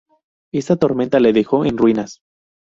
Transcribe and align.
Esa 0.51 0.77
tormenta 0.77 1.19
le 1.19 1.31
dejó 1.31 1.63
en 1.63 1.77
ruinas. 1.77 2.21